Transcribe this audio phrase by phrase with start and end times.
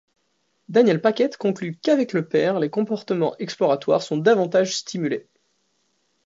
[0.67, 5.27] Daniel Paquette conclut qu'avec le père les comportements exploratoires sont davantage stimulés.